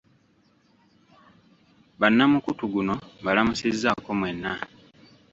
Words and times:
Bannamukutu 1.99 2.63
guno 2.73 2.93
mbalamusizzaako 3.21 4.09
mwenna. 4.19 4.51